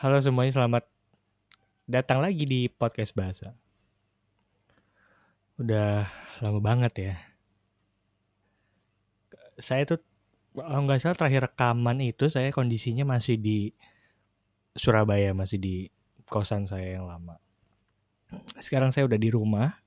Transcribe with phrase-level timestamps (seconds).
[0.00, 0.88] Halo semuanya, selamat
[1.84, 3.52] datang lagi di podcast bahasa.
[5.60, 6.08] Udah
[6.40, 7.14] lama banget ya.
[9.60, 10.00] Saya tuh
[10.56, 13.76] kalau nggak salah terakhir rekaman itu saya kondisinya masih di
[14.72, 15.92] Surabaya, masih di
[16.24, 17.36] kosan saya yang lama.
[18.56, 19.84] Sekarang saya udah di rumah.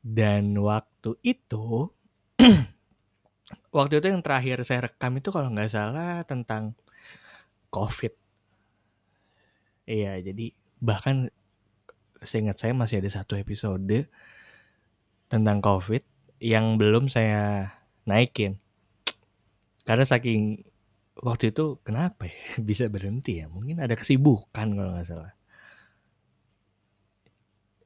[0.00, 1.92] Dan waktu itu
[3.76, 6.72] waktu itu yang terakhir saya rekam itu kalau nggak salah tentang
[7.68, 8.21] COVID
[9.86, 11.30] Iya, jadi bahkan
[12.22, 14.06] seingat saya masih ada satu episode
[15.26, 16.02] tentang COVID
[16.38, 17.74] yang belum saya
[18.06, 18.58] naikin.
[19.82, 20.62] Karena saking
[21.18, 23.50] waktu itu kenapa ya bisa berhenti ya?
[23.50, 25.32] Mungkin ada kesibukan kalau nggak salah.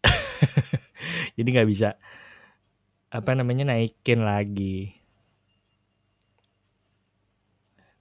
[1.37, 1.97] jadi nggak bisa
[3.09, 4.93] apa namanya naikin lagi.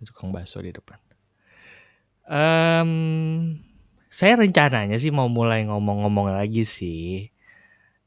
[0.05, 1.01] Tukang bakso di depan.
[2.29, 3.57] Um,
[4.15, 7.27] saya rencananya sih mau mulai ngomong-ngomong lagi sih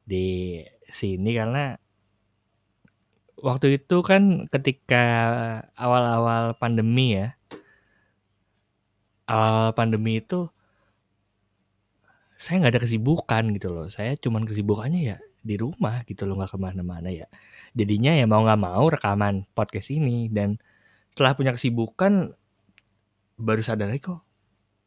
[0.08, 0.26] di
[0.88, 1.76] sini karena
[3.44, 5.04] waktu itu kan ketika
[5.76, 7.36] awal-awal pandemi ya
[9.28, 10.48] awal pandemi itu
[12.40, 13.90] saya nggak ada kesibukan gitu loh.
[13.90, 17.26] Saya cuman kesibukannya ya di rumah gitu loh nggak ke mana-mana ya.
[17.76, 20.56] Jadinya ya mau nggak mau rekaman podcast ini dan
[21.12, 22.32] setelah punya kesibukan
[23.36, 24.27] baru sadar kok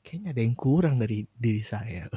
[0.02, 2.10] kayaknya ada yang kurang dari diri saya.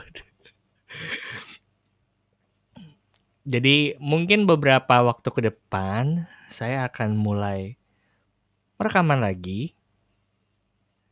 [3.44, 7.76] Jadi mungkin beberapa waktu ke depan saya akan mulai
[8.80, 9.76] rekaman lagi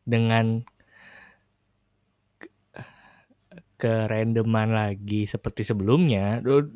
[0.09, 0.65] dengan
[3.77, 6.41] kerandoman lagi seperti sebelumnya.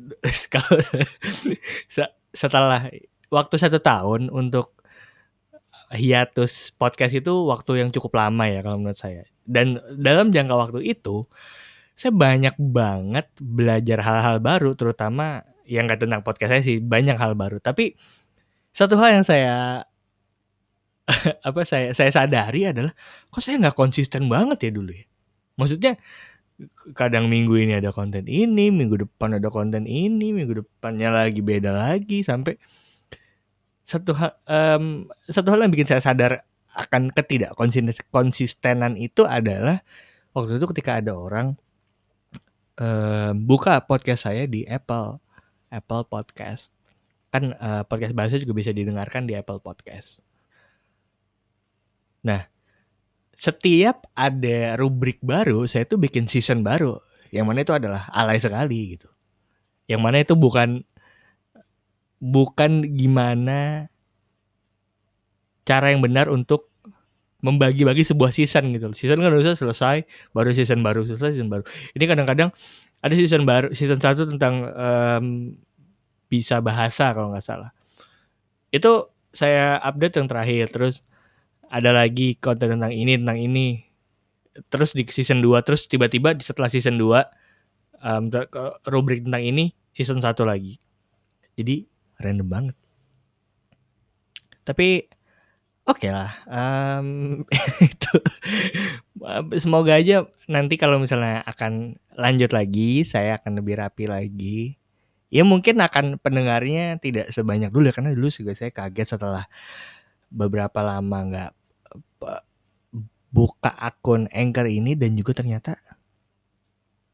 [2.37, 2.93] Setelah
[3.33, 4.76] waktu satu tahun untuk
[5.93, 9.23] hiatus podcast itu waktu yang cukup lama ya kalau menurut saya.
[9.47, 11.23] Dan dalam jangka waktu itu
[11.97, 17.33] saya banyak banget belajar hal-hal baru terutama yang gak tentang podcast saya sih banyak hal
[17.33, 17.63] baru.
[17.63, 17.95] Tapi
[18.75, 19.83] satu hal yang saya
[21.47, 22.91] apa saya saya sadari adalah
[23.31, 25.07] kok saya nggak konsisten banget ya dulu ya?
[25.55, 25.95] Maksudnya
[26.97, 31.69] kadang minggu ini ada konten ini minggu depan ada konten ini minggu depannya lagi beda
[31.69, 32.57] lagi sampai
[33.87, 36.43] satu hal um, satu hal yang bikin saya sadar
[36.75, 37.55] akan ketidak
[38.11, 39.81] konsistenan itu adalah
[40.35, 41.55] waktu itu ketika ada orang
[42.83, 45.17] uh, buka podcast saya di Apple
[45.71, 46.75] Apple Podcast
[47.31, 50.23] kan uh, podcast bahasa juga bisa didengarkan di Apple Podcast.
[52.23, 52.47] Nah,
[53.35, 56.97] setiap ada rubrik baru, saya tuh bikin season baru.
[57.29, 59.11] Yang mana itu adalah alay sekali gitu.
[59.91, 60.87] Yang mana itu bukan
[62.17, 63.91] bukan gimana
[65.67, 66.71] cara yang benar untuk
[67.43, 68.89] membagi-bagi sebuah season gitu.
[68.97, 71.63] Season kan udah selesai, baru season baru selesai season baru.
[71.93, 72.49] Ini kadang-kadang
[73.03, 75.25] ada season baru, season satu tentang um,
[76.27, 77.69] bisa bahasa kalau nggak salah.
[78.73, 81.05] Itu saya update yang terakhir, terus
[81.69, 83.67] ada lagi konten tentang ini tentang ini.
[84.73, 87.05] Terus di season 2, terus tiba-tiba setelah season 2
[88.01, 88.23] um,
[88.89, 90.81] rubrik tentang ini season satu lagi.
[91.53, 91.85] Jadi
[92.19, 92.75] random banget.
[94.67, 95.07] Tapi
[95.87, 97.47] Oke lah, um,
[97.79, 98.11] itu
[99.55, 104.75] semoga aja nanti kalau misalnya akan lanjut lagi, saya akan lebih rapi lagi.
[105.31, 109.47] Ya mungkin akan pendengarnya tidak sebanyak dulu ya karena dulu juga saya kaget setelah
[110.27, 111.51] beberapa lama nggak
[113.31, 115.79] buka akun Anchor ini dan juga ternyata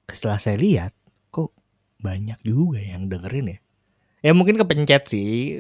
[0.09, 0.97] setelah saya lihat
[1.29, 1.53] kok
[2.01, 3.62] banyak juga yang dengerin ya.
[4.23, 5.59] Ya mungkin kepencet sih,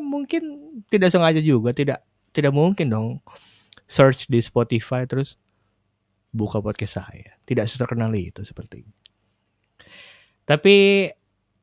[0.00, 0.42] mungkin
[0.88, 2.00] tidak sengaja juga, tidak
[2.32, 3.08] tidak mungkin dong
[3.84, 5.36] search di Spotify terus
[6.32, 7.36] buka podcast saya.
[7.44, 8.94] Tidak terkenal itu seperti ini.
[10.46, 11.06] Tapi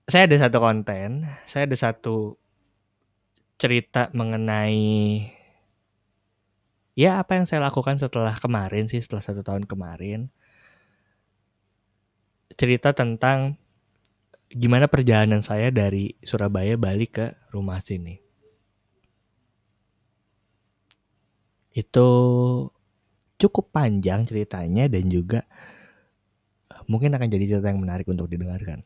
[0.07, 2.39] saya ada satu konten, saya ada satu
[3.57, 5.25] cerita mengenai
[6.93, 10.29] ya apa yang saya lakukan setelah kemarin sih, setelah satu tahun kemarin.
[12.57, 13.59] Cerita tentang
[14.51, 18.27] gimana perjalanan saya dari Surabaya balik ke rumah sini.
[21.77, 22.09] itu
[23.37, 25.45] cukup panjang ceritanya dan juga
[26.89, 28.81] mungkin akan jadi cerita yang menarik untuk didengarkan.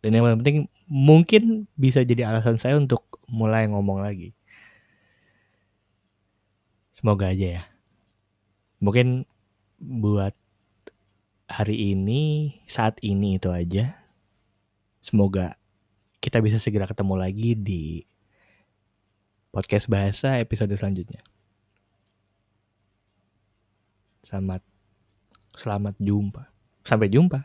[0.00, 0.58] Dan yang paling penting
[0.88, 4.32] mungkin bisa jadi alasan saya untuk mulai ngomong lagi.
[6.96, 7.62] Semoga aja ya.
[8.80, 9.28] Mungkin
[9.76, 10.32] buat
[11.50, 13.98] hari ini, saat ini itu aja.
[15.02, 15.58] Semoga
[16.22, 18.06] kita bisa segera ketemu lagi di
[19.50, 21.26] podcast bahasa episode selanjutnya.
[24.22, 24.62] Selamat
[25.58, 26.46] selamat jumpa.
[26.86, 27.42] Sampai jumpa.